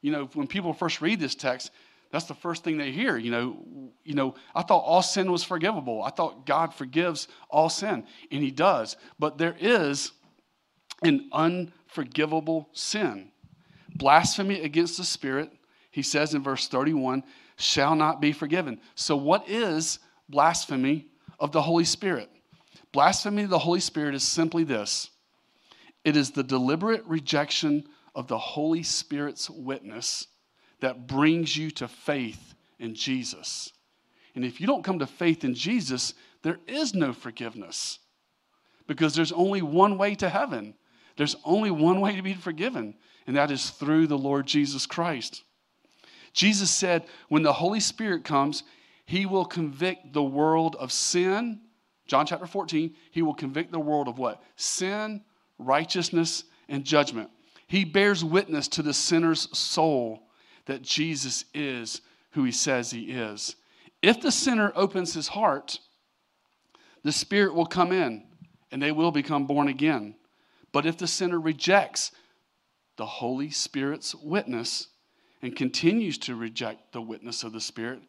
[0.00, 1.70] You know, when people first read this text,
[2.12, 3.16] that's the first thing they hear.
[3.16, 6.02] You know, you know, I thought all sin was forgivable.
[6.02, 8.96] I thought God forgives all sin, and He does.
[9.18, 10.12] But there is
[11.02, 13.30] an unforgivable sin.
[13.94, 15.50] Blasphemy against the Spirit,
[15.90, 17.24] he says in verse 31,
[17.56, 18.80] shall not be forgiven.
[18.94, 19.98] So, what is
[20.28, 21.06] blasphemy
[21.40, 22.30] of the Holy Spirit?
[22.92, 25.10] Blasphemy of the Holy Spirit is simply this
[26.04, 30.26] it is the deliberate rejection of the Holy Spirit's witness
[30.82, 33.72] that brings you to faith in Jesus.
[34.34, 38.00] And if you don't come to faith in Jesus, there is no forgiveness
[38.88, 40.74] because there's only one way to heaven.
[41.16, 45.44] There's only one way to be forgiven, and that is through the Lord Jesus Christ.
[46.32, 48.64] Jesus said, when the Holy Spirit comes,
[49.04, 51.60] he will convict the world of sin.
[52.08, 54.42] John chapter 14, he will convict the world of what?
[54.56, 55.22] Sin,
[55.58, 57.30] righteousness, and judgment.
[57.68, 60.24] He bears witness to the sinner's soul
[60.66, 62.00] that Jesus is
[62.32, 63.56] who he says he is.
[64.00, 65.78] If the sinner opens his heart,
[67.02, 68.24] the Spirit will come in
[68.70, 70.14] and they will become born again.
[70.72, 72.12] But if the sinner rejects
[72.96, 74.88] the Holy Spirit's witness
[75.42, 78.00] and continues to reject the witness of the Spirit,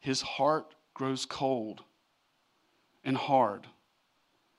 [0.00, 1.82] his heart grows cold
[3.04, 3.66] and hard.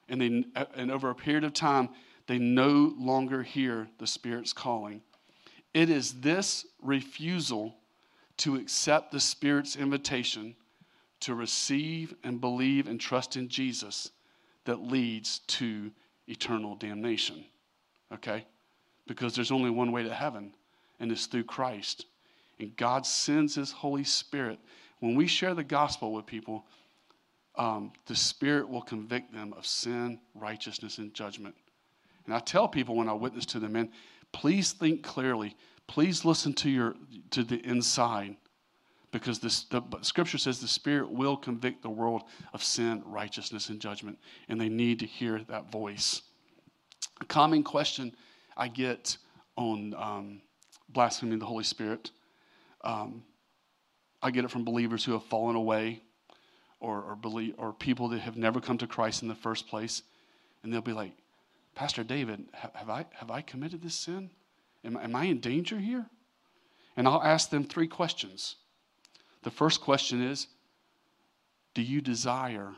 [0.09, 1.89] And, they, uh, and over a period of time,
[2.27, 5.01] they no longer hear the Spirit's calling.
[5.75, 7.75] It is this refusal
[8.37, 10.55] to accept the Spirit's invitation
[11.19, 14.11] to receive and believe and trust in Jesus
[14.63, 15.91] that leads to
[16.27, 17.43] eternal damnation.
[18.13, 18.45] Okay?
[19.05, 20.53] Because there's only one way to heaven,
[21.01, 22.05] and it's through Christ.
[22.57, 24.59] And God sends His Holy Spirit.
[25.01, 26.65] When we share the gospel with people,
[27.57, 31.55] um, the Spirit will convict them of sin, righteousness, and judgment.
[32.25, 33.89] And I tell people when I witness to them, man,
[34.35, 35.55] please think clearly.
[35.87, 36.95] Please listen to your
[37.31, 38.35] to the inside,
[39.11, 43.79] because this, the Scripture says the Spirit will convict the world of sin, righteousness, and
[43.79, 44.19] judgment,
[44.49, 46.21] and they need to hear that voice.
[47.21, 48.13] A common question
[48.57, 49.17] I get
[49.55, 50.41] on um,
[50.89, 52.11] blaspheming the Holy Spirit.
[52.83, 53.23] Um,
[54.21, 56.01] I get it from believers who have fallen away,
[56.79, 60.03] or or, believe, or people that have never come to Christ in the first place,
[60.61, 61.13] and they'll be like,
[61.75, 64.29] Pastor David, have I, have I committed this sin?
[64.83, 66.05] Am, am I in danger here?
[66.95, 68.55] And I'll ask them three questions.
[69.43, 70.47] The first question is
[71.73, 72.73] Do you desire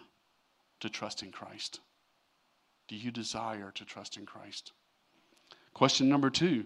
[0.79, 1.79] to trust in Christ?
[2.87, 4.71] Do you desire to trust in Christ?
[5.73, 6.65] Question number two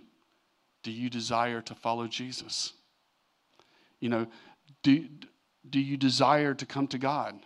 [0.84, 2.74] Do you desire to follow Jesus?
[4.00, 4.28] You know,
[4.84, 5.08] do,
[5.70, 7.40] do you desire to come to God?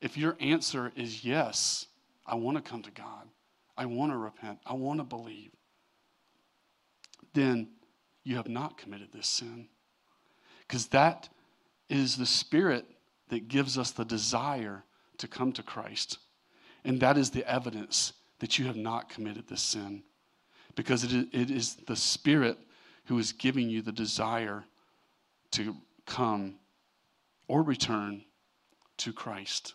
[0.00, 1.86] If your answer is yes,
[2.26, 3.28] I want to come to God,
[3.76, 4.58] I want to repent.
[4.66, 5.50] I want to believe.
[7.34, 7.68] Then
[8.24, 9.68] you have not committed this sin.
[10.66, 11.28] Because that
[11.88, 12.86] is the Spirit
[13.28, 14.84] that gives us the desire
[15.18, 16.18] to come to Christ.
[16.84, 20.02] And that is the evidence that you have not committed this sin.
[20.74, 22.58] Because it is, the Spirit
[23.06, 24.64] who is giving you the desire
[25.52, 26.56] to come
[27.48, 28.24] or return
[28.98, 29.74] to Christ.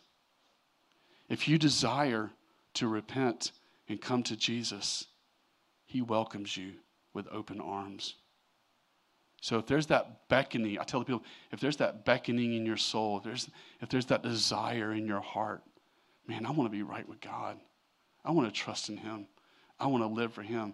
[1.30, 2.32] If you desire
[2.76, 3.52] to repent
[3.90, 5.06] and come to Jesus,
[5.86, 6.74] He welcomes you
[7.14, 8.16] with open arms.
[9.42, 12.78] So if there's that beckoning, I tell the people, if there's that beckoning in your
[12.78, 13.50] soul, if there's,
[13.82, 15.64] if there's that desire in your heart,
[16.28, 17.58] man, I want to be right with God.
[18.26, 19.28] I want to trust in Him.
[19.80, 20.74] I want to live for Him.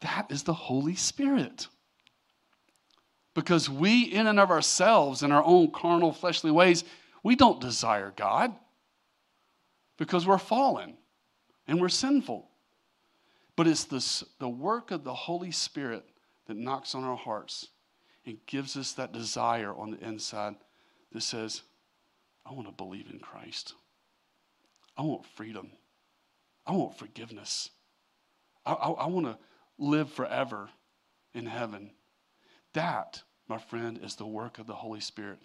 [0.00, 1.66] That is the Holy Spirit.
[3.34, 6.84] Because we, in and of ourselves, in our own carnal, fleshly ways,
[7.22, 8.54] we don't desire God
[9.96, 10.94] because we're fallen
[11.68, 12.48] and we're sinful.
[13.54, 16.04] But it's this, the work of the Holy Spirit
[16.46, 17.68] that knocks on our hearts
[18.24, 20.54] and gives us that desire on the inside
[21.12, 21.62] that says,
[22.46, 23.74] I want to believe in Christ.
[24.96, 25.70] I want freedom.
[26.66, 27.70] I want forgiveness.
[28.64, 29.38] I, I, I want to
[29.78, 30.70] live forever
[31.34, 31.90] in heaven.
[32.72, 35.38] That, my friend, is the work of the Holy Spirit.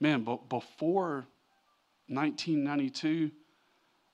[0.00, 1.26] Man, but before
[2.08, 3.30] 1992,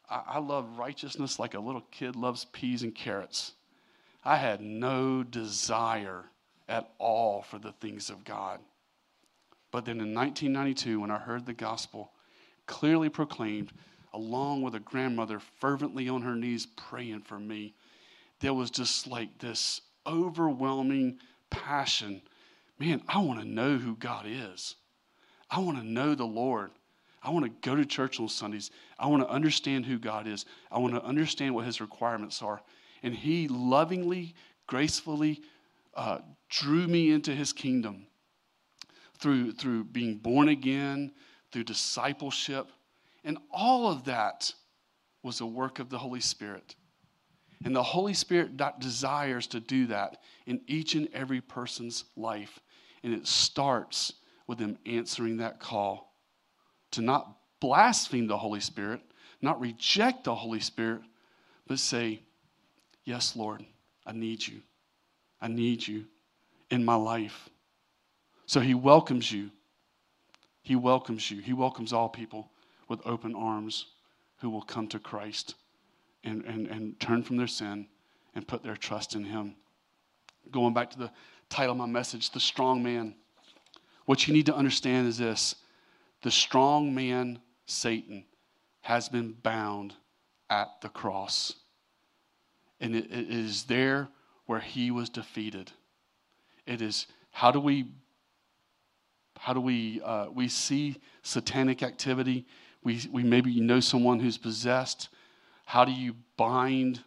[0.08, 3.52] I, I loved righteousness like a little kid loves peas and carrots.
[4.24, 6.24] I had no desire
[6.68, 8.60] at all for the things of God.
[9.70, 12.12] But then in 1992, when I heard the gospel
[12.66, 13.72] clearly proclaimed,
[14.12, 17.74] along with a grandmother fervently on her knees praying for me,
[18.40, 21.18] there was just like this overwhelming
[21.50, 22.20] passion.
[22.78, 24.76] Man, I want to know who God is.
[25.50, 26.70] I want to know the Lord.
[27.22, 28.70] I want to go to church on Sundays.
[28.98, 30.44] I want to understand who God is.
[30.70, 32.60] I want to understand what his requirements are.
[33.02, 34.34] And he lovingly,
[34.66, 35.40] gracefully
[35.94, 38.06] uh, drew me into his kingdom
[39.18, 41.12] through, through being born again,
[41.52, 42.70] through discipleship.
[43.24, 44.52] And all of that
[45.22, 46.74] was a work of the Holy Spirit.
[47.64, 52.58] And the Holy Spirit desires to do that in each and every person's life.
[53.04, 54.14] And it starts
[54.48, 56.11] with them answering that call
[56.92, 59.00] to not blaspheme the Holy Spirit,
[59.40, 61.02] not reject the Holy Spirit,
[61.66, 62.22] but say,
[63.04, 63.64] Yes, Lord,
[64.06, 64.62] I need you.
[65.40, 66.04] I need you
[66.70, 67.48] in my life.
[68.46, 69.50] So he welcomes you.
[70.62, 71.40] He welcomes you.
[71.40, 72.50] He welcomes all people
[72.88, 73.86] with open arms
[74.38, 75.56] who will come to Christ
[76.22, 77.88] and, and, and turn from their sin
[78.34, 79.56] and put their trust in him.
[80.50, 81.10] Going back to the
[81.48, 83.14] title of my message, The Strong Man.
[84.06, 85.54] What you need to understand is this
[86.22, 88.24] the strong man, Satan,
[88.82, 89.94] has been bound
[90.50, 91.54] at the cross.
[92.80, 94.08] And it, is there
[94.46, 95.70] where he was defeated.
[96.66, 97.86] It is how do we
[99.38, 102.46] how do we uh, we see satanic activity?
[102.84, 105.08] We we maybe know someone who's possessed.
[105.64, 107.00] How do you bind?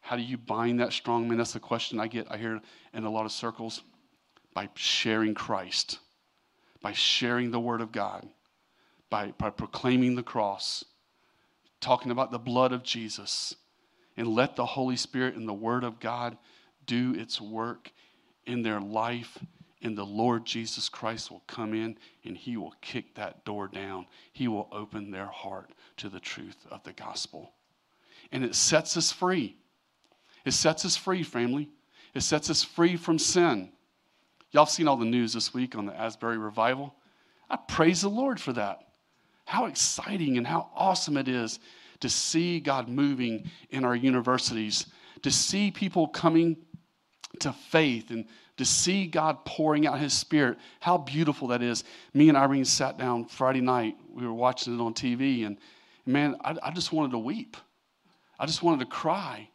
[0.00, 1.38] How do you bind that strong man?
[1.38, 2.30] That's the question I get.
[2.30, 2.60] I hear
[2.94, 3.82] in a lot of circles
[4.54, 5.98] by sharing Christ,
[6.80, 8.28] by sharing the Word of God,
[9.10, 10.84] by, by proclaiming the cross,
[11.80, 13.54] talking about the blood of Jesus,
[14.16, 16.36] and let the Holy Spirit and the Word of God
[16.86, 17.92] do its work
[18.46, 19.38] in their life.
[19.82, 24.06] And the Lord Jesus Christ will come in and he will kick that door down.
[24.32, 27.52] He will open their heart to the truth of the gospel.
[28.32, 29.56] And it sets us free.
[30.44, 31.68] It sets us free, family.
[32.14, 33.70] It sets us free from sin.
[34.50, 36.94] Y'all have seen all the news this week on the Asbury revival.
[37.50, 38.85] I praise the Lord for that.
[39.46, 41.60] How exciting and how awesome it is
[42.00, 44.86] to see God moving in our universities,
[45.22, 46.56] to see people coming
[47.40, 50.58] to faith and to see God pouring out His Spirit.
[50.80, 51.84] How beautiful that is.
[52.12, 53.96] Me and Irene sat down Friday night.
[54.12, 55.58] We were watching it on TV, and
[56.04, 57.56] man, I, I just wanted to weep.
[58.38, 59.48] I just wanted to cry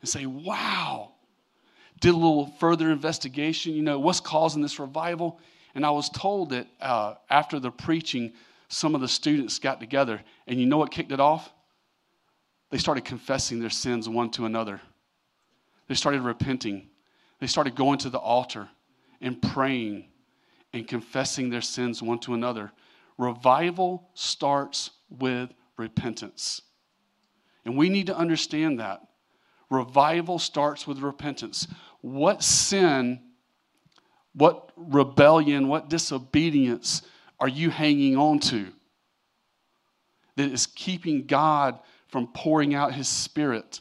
[0.00, 1.12] and say, wow.
[2.00, 5.38] Did a little further investigation, you know, what's causing this revival?
[5.74, 8.32] And I was told that uh, after the preaching,
[8.72, 11.52] some of the students got together, and you know what kicked it off?
[12.70, 14.80] They started confessing their sins one to another.
[15.88, 16.88] They started repenting.
[17.40, 18.68] They started going to the altar
[19.20, 20.06] and praying
[20.72, 22.70] and confessing their sins one to another.
[23.18, 26.62] Revival starts with repentance.
[27.64, 29.00] And we need to understand that.
[29.68, 31.66] Revival starts with repentance.
[32.02, 33.20] What sin,
[34.32, 37.02] what rebellion, what disobedience
[37.40, 38.66] are you hanging on to
[40.36, 43.80] that is keeping God from pouring out his spirit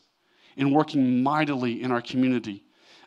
[0.57, 2.63] and working mightily in our community?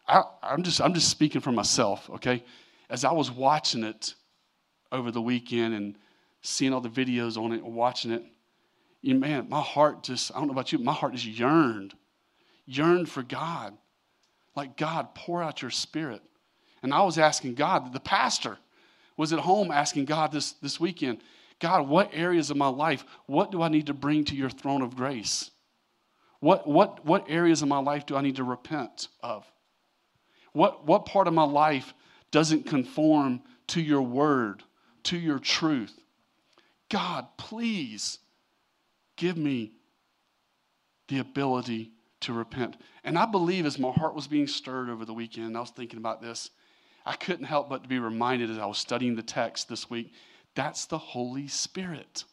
[0.06, 2.44] I, am just, I'm just speaking for myself, okay?
[2.90, 4.14] As I was watching it
[4.90, 5.96] over the weekend and
[6.42, 8.24] seeing all the videos on it and watching it,
[9.00, 11.94] you man, my heart just, I don't know about you, my heart just yearned,
[12.66, 13.76] yearned for God.
[14.54, 16.20] Like, God, pour out your spirit.
[16.82, 18.58] And I was asking God, the pastor
[19.22, 21.22] was at home asking God this, this weekend,
[21.60, 24.82] God, what areas of my life, what do I need to bring to your throne
[24.82, 25.52] of grace?
[26.40, 29.46] What, what, what areas of my life do I need to repent of?
[30.54, 31.94] What, what part of my life
[32.32, 34.64] doesn't conform to your word,
[35.04, 35.96] to your truth?
[36.88, 38.18] God, please
[39.14, 39.70] give me
[41.06, 41.92] the ability
[42.22, 42.76] to repent.
[43.04, 46.00] And I believe as my heart was being stirred over the weekend, I was thinking
[46.00, 46.50] about this,
[47.04, 50.12] I couldn't help but to be reminded as I was studying the text this week
[50.54, 52.24] that's the Holy Spirit.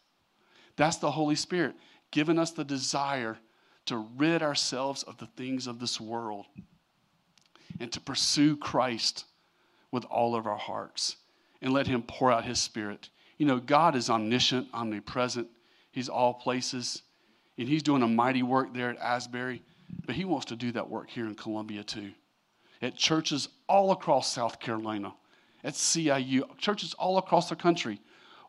[0.76, 1.76] That's the Holy Spirit
[2.12, 3.38] giving us the desire
[3.86, 6.46] to rid ourselves of the things of this world
[7.80, 9.26] and to pursue Christ
[9.92, 11.18] with all of our hearts
[11.62, 13.10] and let Him pour out His Spirit.
[13.38, 15.48] You know, God is omniscient, omnipresent,
[15.92, 17.02] He's all places,
[17.58, 19.64] and He's doing a mighty work there at Asbury,
[20.06, 22.12] but He wants to do that work here in Columbia too.
[22.82, 25.14] At churches all across South Carolina,
[25.64, 28.00] at CIU, churches all across the country,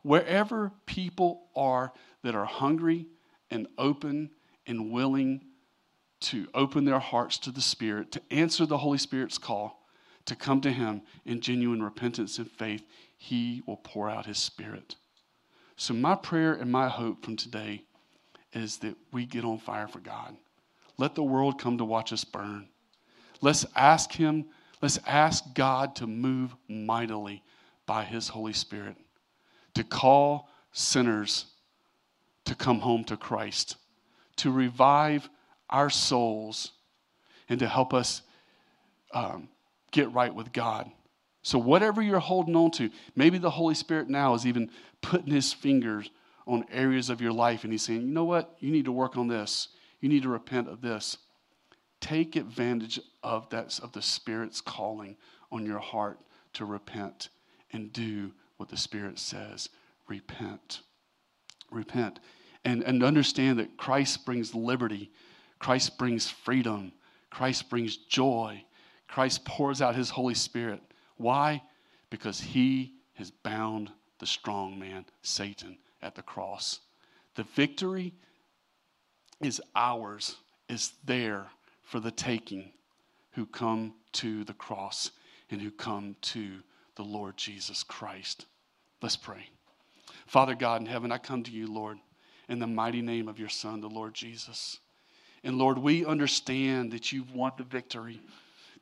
[0.03, 3.07] wherever people are that are hungry
[3.51, 4.31] and open
[4.67, 5.43] and willing
[6.21, 9.87] to open their hearts to the Spirit, to answer the Holy Spirit's call,
[10.27, 14.97] to come to Him in genuine repentance and faith, He will pour out His Spirit.
[15.77, 17.85] So, my prayer and my hope from today
[18.53, 20.37] is that we get on fire for God.
[20.99, 22.69] Let the world come to watch us burn.
[23.41, 24.47] Let's ask Him,
[24.83, 27.43] let's ask God to move mightily
[27.87, 28.97] by His Holy Spirit,
[29.75, 31.47] to call sinners
[32.51, 33.77] to come home to Christ,
[34.37, 35.29] to revive
[35.69, 36.73] our souls,
[37.49, 38.23] and to help us
[39.13, 39.49] um,
[39.93, 40.91] get right with God.
[41.43, 44.71] So, whatever you're holding on to, maybe the Holy Spirit now is even
[45.01, 46.11] putting his fingers
[46.47, 48.57] on areas of your life and he's saying, you know what?
[48.59, 49.69] You need to work on this.
[50.01, 51.19] You need to repent of this.
[52.01, 55.17] Take advantage of that of the Spirit's calling
[55.53, 56.19] on your heart
[56.55, 57.29] to repent
[57.73, 59.69] and do what the Spirit says.
[60.09, 60.81] Repent.
[61.71, 62.19] Repent.
[62.65, 65.11] And, and understand that Christ brings liberty,
[65.59, 66.93] Christ brings freedom,
[67.31, 68.65] Christ brings joy,
[69.09, 70.81] Christ pours out his Holy Spirit.
[71.17, 71.63] Why?
[72.11, 76.81] Because he has bound the strong man, Satan, at the cross.
[77.35, 78.15] The victory
[79.41, 80.37] is ours,
[80.69, 81.47] is there
[81.91, 82.71] for the taking
[83.33, 85.11] who come to the cross
[85.51, 86.49] and who come to
[86.95, 88.47] the Lord Jesus Christ.
[89.03, 89.49] Let's pray.
[90.29, 91.99] Father God in heaven, I come to you, Lord,
[92.49, 94.79] in the mighty name of your Son, the Lord Jesus.
[95.43, 98.21] And Lord, we understand that you've won the victory,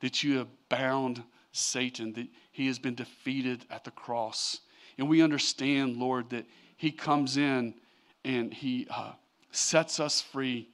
[0.01, 4.59] that you have bound Satan, that he has been defeated at the cross.
[4.99, 6.45] And we understand, Lord, that
[6.77, 7.73] he comes in
[8.23, 9.13] and he uh,
[9.49, 10.69] sets us free.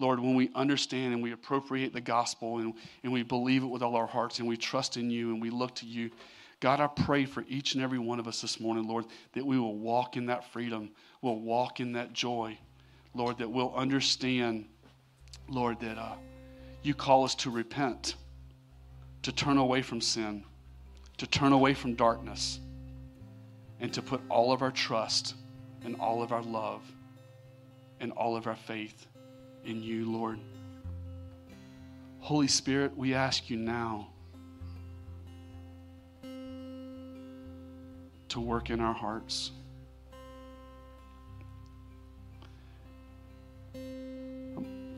[0.00, 2.72] Lord, when we understand and we appropriate the gospel and,
[3.04, 5.50] and we believe it with all our hearts and we trust in you and we
[5.50, 6.10] look to you,
[6.58, 9.58] God, I pray for each and every one of us this morning, Lord, that we
[9.58, 10.90] will walk in that freedom,
[11.20, 12.58] we'll walk in that joy,
[13.14, 14.64] Lord, that we'll understand,
[15.48, 16.14] Lord, that uh,
[16.82, 18.14] you call us to repent
[19.22, 20.42] to turn away from sin,
[21.18, 22.58] to turn away from darkness,
[23.80, 25.34] and to put all of our trust
[25.84, 26.82] and all of our love
[28.00, 29.06] and all of our faith
[29.64, 30.38] in you, Lord.
[32.20, 34.08] Holy Spirit, we ask you now
[38.28, 39.50] to work in our hearts.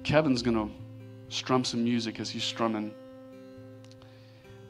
[0.03, 0.71] Kevin's going to
[1.35, 2.93] strum some music as he's strumming.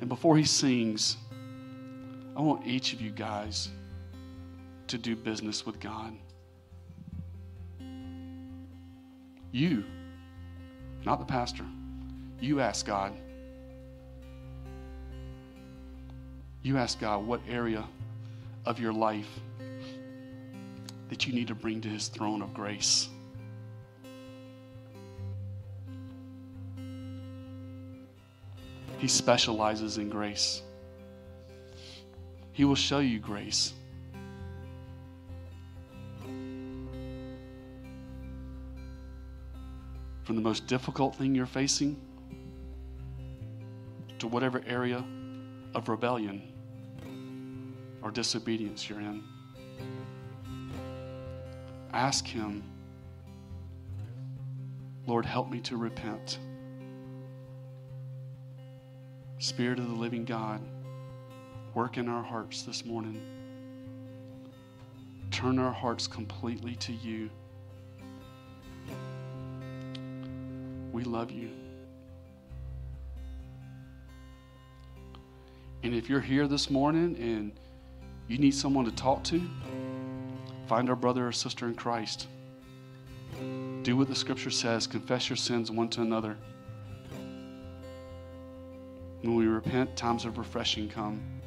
[0.00, 1.16] And before he sings,
[2.36, 3.70] I want each of you guys
[4.86, 6.12] to do business with God.
[9.52, 9.84] You,
[11.04, 11.66] not the pastor,
[12.40, 13.12] you ask God.
[16.62, 17.84] You ask God what area
[18.64, 19.28] of your life
[21.10, 23.08] that you need to bring to his throne of grace.
[28.96, 30.62] He specializes in grace.
[32.52, 33.74] He will show you grace.
[40.32, 42.00] From the most difficult thing you're facing
[44.18, 45.04] to whatever area
[45.74, 46.40] of rebellion
[48.00, 49.22] or disobedience you're in.
[51.92, 52.62] Ask Him,
[55.06, 56.38] Lord, help me to repent.
[59.36, 60.62] Spirit of the living God,
[61.74, 63.20] work in our hearts this morning.
[65.30, 67.28] turn our hearts completely to you.
[70.92, 71.50] We love you.
[75.82, 77.52] And if you're here this morning and
[78.28, 79.42] you need someone to talk to,
[80.68, 82.28] find our brother or sister in Christ.
[83.82, 86.36] Do what the scripture says confess your sins one to another.
[89.22, 91.41] When we repent, times of refreshing come.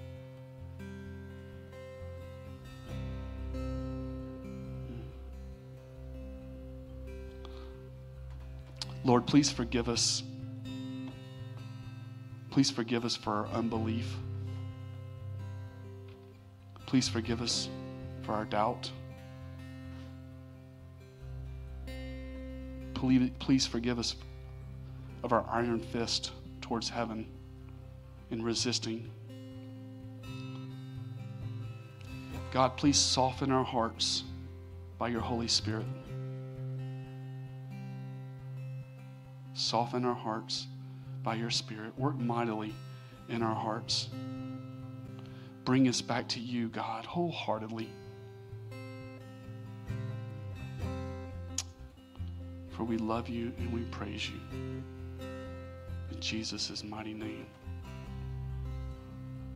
[9.06, 10.24] Lord, please forgive us.
[12.50, 14.16] Please forgive us for our unbelief.
[16.88, 17.70] Please forgive us
[18.24, 18.90] for our doubt.
[23.40, 24.16] Please, forgive us
[25.24, 26.32] of our iron fist
[26.62, 27.28] towards heaven
[28.32, 29.12] in resisting.
[32.52, 34.24] God, please soften our hearts
[34.98, 35.86] by your Holy Spirit.
[39.66, 40.68] Soften our hearts
[41.24, 41.98] by your Spirit.
[41.98, 42.72] Work mightily
[43.30, 44.10] in our hearts.
[45.64, 47.90] Bring us back to you, God, wholeheartedly.
[52.70, 54.40] For we love you and we praise you.
[56.12, 57.48] In Jesus' mighty name.